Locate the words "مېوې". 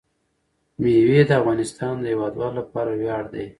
0.81-1.21